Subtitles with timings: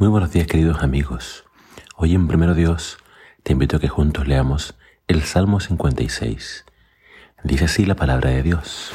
[0.00, 1.44] Muy buenos días queridos amigos.
[1.94, 2.96] Hoy en Primero Dios
[3.42, 4.74] te invito a que juntos leamos
[5.08, 6.64] el Salmo 56.
[7.44, 8.92] Dice así la palabra de Dios.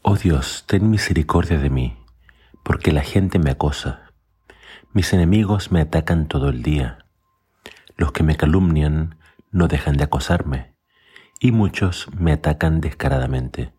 [0.00, 1.98] Oh Dios, ten misericordia de mí,
[2.64, 4.14] porque la gente me acosa.
[4.94, 7.04] Mis enemigos me atacan todo el día.
[7.98, 9.18] Los que me calumnian
[9.50, 10.74] no dejan de acosarme,
[11.38, 13.74] y muchos me atacan descaradamente.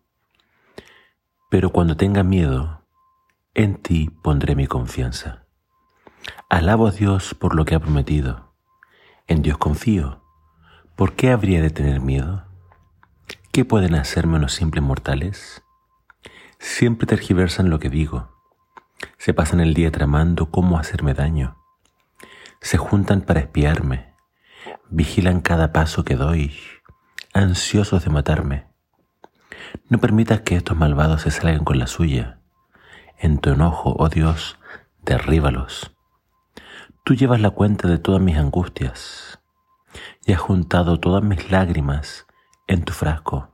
[1.50, 2.79] Pero cuando tenga miedo,
[3.54, 5.44] en ti pondré mi confianza.
[6.48, 8.54] Alabo a Dios por lo que ha prometido.
[9.26, 10.22] En Dios confío.
[10.94, 12.44] ¿Por qué habría de tener miedo?
[13.52, 15.62] ¿Qué pueden hacerme unos simples mortales?
[16.58, 18.30] Siempre tergiversan lo que digo.
[19.18, 21.56] Se pasan el día tramando cómo hacerme daño.
[22.60, 24.14] Se juntan para espiarme.
[24.90, 26.54] Vigilan cada paso que doy,
[27.32, 28.66] ansiosos de matarme.
[29.88, 32.39] No permitas que estos malvados se salgan con la suya
[33.20, 34.58] en tu enojo, oh Dios,
[35.02, 35.94] derríbalos.
[37.04, 39.40] Tú llevas la cuenta de todas mis angustias
[40.24, 42.26] y has juntado todas mis lágrimas
[42.66, 43.50] en tu frasco.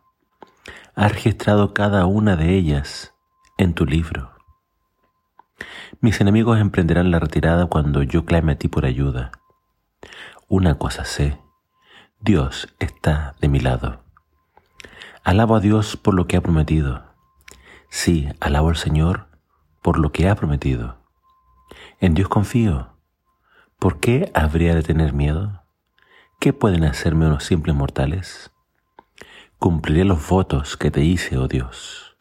[0.94, 3.14] Has registrado cada una de ellas
[3.58, 4.30] en tu libro.
[6.00, 9.32] Mis enemigos emprenderán la retirada cuando yo clame a ti por ayuda.
[10.48, 11.40] Una cosa sé,
[12.20, 14.04] Dios está de mi lado.
[15.24, 17.02] Alabo a Dios por lo que ha prometido.
[17.88, 19.26] Sí, alabo al Señor
[19.86, 20.96] por lo que ha prometido.
[22.00, 22.98] En Dios confío.
[23.78, 25.62] ¿Por qué habría de tener miedo?
[26.40, 28.50] ¿Qué pueden hacerme unos simples mortales?
[29.60, 32.16] Cumpliré los votos que te hice, oh Dios,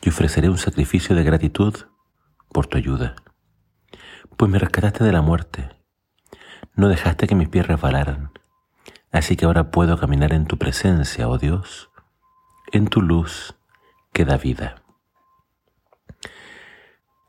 [0.00, 1.74] y ofreceré un sacrificio de gratitud
[2.52, 3.16] por tu ayuda.
[4.36, 5.70] Pues me rescataste de la muerte,
[6.76, 8.30] no dejaste que mis pies resbalaran,
[9.10, 11.90] así que ahora puedo caminar en tu presencia, oh Dios,
[12.70, 13.56] en tu luz
[14.12, 14.81] que da vida.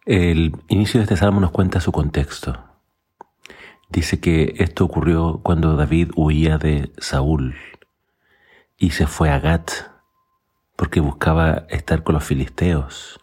[0.06, 2.62] El inicio de este salmo nos cuenta su contexto.
[3.88, 7.56] Dice que esto ocurrió cuando David huía de Saúl
[8.78, 9.72] y se fue a Gat
[10.76, 13.18] porque buscaba estar con los filisteos.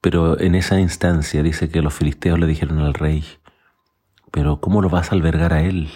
[0.00, 3.24] Pero en esa instancia dice que los filisteos le dijeron al rey,
[4.32, 5.92] pero ¿cómo lo vas a albergar a él?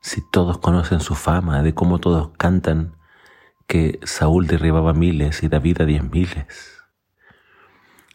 [0.00, 2.96] Si todos conocen su fama, de cómo todos cantan
[3.68, 6.83] que Saúl derribaba miles y David a diez miles.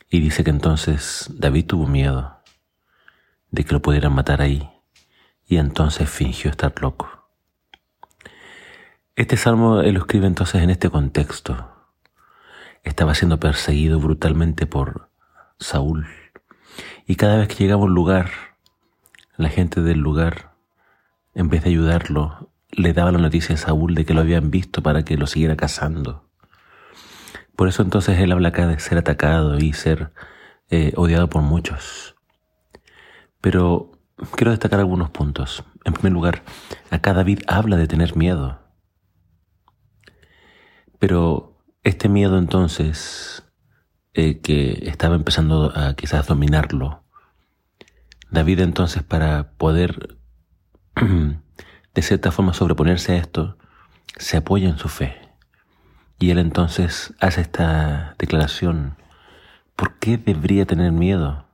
[0.09, 2.39] Y dice que entonces David tuvo miedo
[3.51, 4.69] de que lo pudieran matar ahí
[5.45, 7.29] y entonces fingió estar loco.
[9.15, 11.69] Este salmo él lo escribe entonces en este contexto.
[12.83, 15.09] Estaba siendo perseguido brutalmente por
[15.59, 16.07] Saúl
[17.05, 18.29] y cada vez que llegaba a un lugar,
[19.35, 20.53] la gente del lugar,
[21.33, 24.83] en vez de ayudarlo, le daba la noticia a Saúl de que lo habían visto
[24.83, 26.28] para que lo siguiera cazando.
[27.59, 30.13] Por eso entonces él habla acá de ser atacado y ser
[30.69, 32.15] eh, odiado por muchos.
[33.41, 33.91] Pero
[34.37, 35.65] quiero destacar algunos puntos.
[35.83, 36.43] En primer lugar,
[36.89, 38.61] acá David habla de tener miedo.
[40.99, 43.43] Pero este miedo entonces,
[44.13, 47.03] eh, que estaba empezando a quizás dominarlo,
[48.31, 50.17] David entonces para poder
[50.95, 53.57] de cierta forma sobreponerse a esto,
[54.15, 55.28] se apoya en su fe.
[56.19, 58.97] Y él entonces hace esta declaración.
[59.77, 61.45] ¿Por qué debería tener miedo?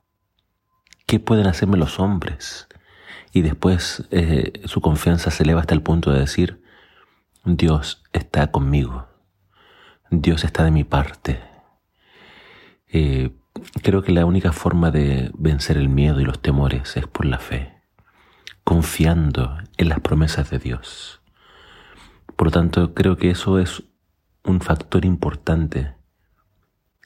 [1.06, 2.68] ¿Qué pueden hacerme los hombres?
[3.32, 6.64] Y después eh, su confianza se eleva hasta el punto de decir,
[7.44, 9.08] Dios está conmigo,
[10.10, 11.40] Dios está de mi parte.
[12.88, 13.36] Eh,
[13.84, 17.38] creo que la única forma de vencer el miedo y los temores es por la
[17.38, 17.74] fe,
[18.64, 21.22] confiando en las promesas de Dios.
[22.36, 23.84] Por lo tanto, creo que eso es
[24.46, 25.96] un factor importante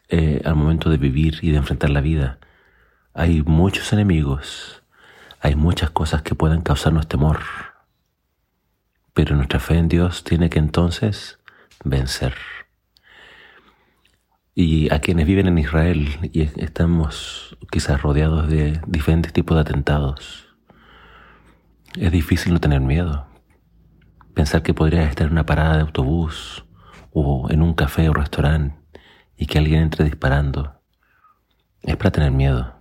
[0.10, 2.40] eh, al momento de vivir y de enfrentar la vida.
[3.14, 4.84] Hay muchos enemigos,
[5.40, 7.40] hay muchas cosas que pueden causarnos temor,
[9.14, 11.40] pero nuestra fe en Dios tiene que entonces
[11.84, 12.36] vencer.
[14.56, 20.50] Y a quienes viven en Israel y estamos quizás rodeados de diferentes tipos de atentados,
[21.98, 23.26] es difícil no tener miedo.
[24.34, 26.66] Pensar que podrías estar en una parada de autobús
[27.12, 28.78] o en un café o restaurante
[29.38, 30.82] y que alguien entre disparando,
[31.82, 32.74] es para tener miedo.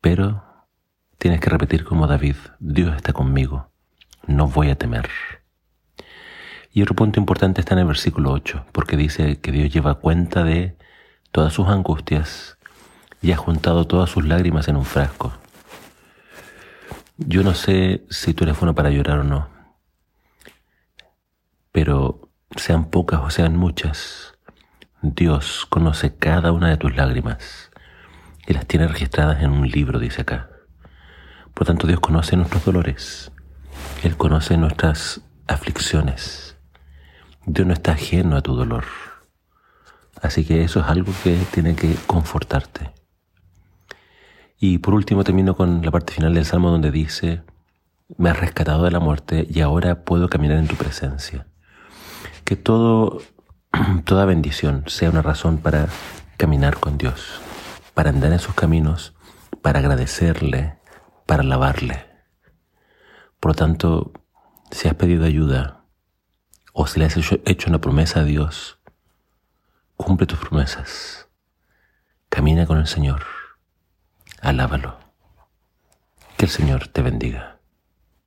[0.00, 0.44] Pero
[1.18, 3.70] tienes que repetir como David, Dios está conmigo,
[4.26, 5.08] no voy a temer.
[6.72, 10.44] Y otro punto importante está en el versículo 8, porque dice que Dios lleva cuenta
[10.44, 10.76] de
[11.32, 12.58] todas sus angustias
[13.22, 15.32] y ha juntado todas sus lágrimas en un frasco.
[17.16, 19.48] Yo no sé si tú eres bueno para llorar o no,
[21.72, 24.34] pero sean pocas o sean muchas,
[25.02, 27.70] Dios conoce cada una de tus lágrimas
[28.46, 30.50] y las tiene registradas en un libro, dice acá.
[31.54, 33.32] Por tanto, Dios conoce nuestros dolores.
[34.02, 36.56] Él conoce nuestras aflicciones.
[37.46, 38.84] Dios no está ajeno a tu dolor.
[40.20, 42.90] Así que eso es algo que tiene que confortarte.
[44.58, 47.42] Y por último termino con la parte final del Salmo donde dice,
[48.18, 51.46] me has rescatado de la muerte y ahora puedo caminar en tu presencia.
[52.50, 55.86] Que toda bendición sea una razón para
[56.36, 57.40] caminar con Dios,
[57.94, 59.14] para andar en sus caminos,
[59.62, 60.76] para agradecerle,
[61.26, 62.06] para alabarle.
[63.38, 64.12] Por lo tanto,
[64.72, 65.84] si has pedido ayuda
[66.72, 68.80] o si le has hecho una promesa a Dios,
[69.96, 71.28] cumple tus promesas.
[72.30, 73.22] Camina con el Señor.
[74.40, 74.98] Alábalo.
[76.36, 77.59] Que el Señor te bendiga.